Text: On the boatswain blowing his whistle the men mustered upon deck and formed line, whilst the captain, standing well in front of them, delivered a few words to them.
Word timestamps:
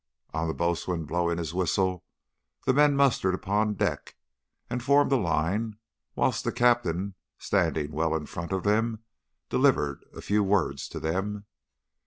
On 0.33 0.47
the 0.47 0.55
boatswain 0.55 1.05
blowing 1.05 1.37
his 1.37 1.53
whistle 1.53 2.03
the 2.65 2.73
men 2.73 2.95
mustered 2.95 3.35
upon 3.35 3.75
deck 3.75 4.15
and 4.67 4.81
formed 4.81 5.11
line, 5.11 5.77
whilst 6.15 6.43
the 6.43 6.51
captain, 6.51 7.13
standing 7.37 7.91
well 7.91 8.15
in 8.15 8.25
front 8.25 8.51
of 8.51 8.63
them, 8.63 9.03
delivered 9.47 10.03
a 10.15 10.21
few 10.23 10.41
words 10.41 10.87
to 10.89 10.99
them. 10.99 11.45